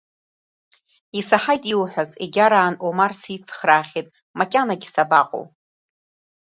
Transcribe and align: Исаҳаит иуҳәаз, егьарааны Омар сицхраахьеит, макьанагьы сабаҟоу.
Исаҳаит 1.19 1.63
иуҳәаз, 1.71 2.09
егьарааны 2.23 2.77
Омар 2.87 3.11
сицхраахьеит, 3.21 4.07
макьанагьы 4.37 4.89
сабаҟоу. 4.93 5.45